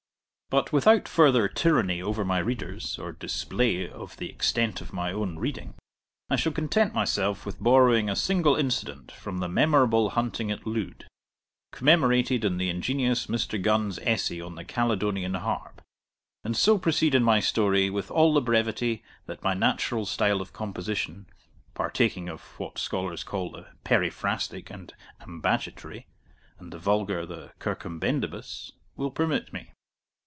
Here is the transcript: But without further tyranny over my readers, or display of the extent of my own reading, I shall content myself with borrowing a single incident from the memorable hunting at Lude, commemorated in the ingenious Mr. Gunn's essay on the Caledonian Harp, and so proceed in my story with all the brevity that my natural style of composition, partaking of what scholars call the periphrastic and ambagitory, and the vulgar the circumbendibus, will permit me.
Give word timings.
But 0.53 0.73
without 0.73 1.07
further 1.07 1.47
tyranny 1.47 2.01
over 2.01 2.25
my 2.25 2.39
readers, 2.39 2.99
or 2.99 3.13
display 3.13 3.89
of 3.89 4.17
the 4.17 4.29
extent 4.29 4.81
of 4.81 4.91
my 4.91 5.13
own 5.13 5.37
reading, 5.39 5.75
I 6.29 6.35
shall 6.35 6.51
content 6.51 6.93
myself 6.93 7.45
with 7.45 7.63
borrowing 7.63 8.09
a 8.09 8.17
single 8.17 8.57
incident 8.57 9.13
from 9.13 9.37
the 9.37 9.47
memorable 9.47 10.09
hunting 10.09 10.51
at 10.51 10.67
Lude, 10.67 11.07
commemorated 11.71 12.43
in 12.43 12.57
the 12.57 12.67
ingenious 12.69 13.27
Mr. 13.27 13.61
Gunn's 13.61 13.97
essay 13.99 14.41
on 14.41 14.55
the 14.55 14.65
Caledonian 14.65 15.35
Harp, 15.35 15.81
and 16.43 16.57
so 16.57 16.77
proceed 16.77 17.15
in 17.15 17.23
my 17.23 17.39
story 17.39 17.89
with 17.89 18.11
all 18.11 18.33
the 18.33 18.41
brevity 18.41 19.03
that 19.27 19.43
my 19.43 19.53
natural 19.53 20.05
style 20.05 20.41
of 20.41 20.51
composition, 20.51 21.27
partaking 21.75 22.27
of 22.27 22.41
what 22.59 22.77
scholars 22.77 23.23
call 23.23 23.51
the 23.51 23.67
periphrastic 23.85 24.69
and 24.69 24.93
ambagitory, 25.21 26.07
and 26.59 26.73
the 26.73 26.77
vulgar 26.77 27.25
the 27.25 27.53
circumbendibus, 27.61 28.73
will 28.97 29.11
permit 29.11 29.53
me. 29.53 29.71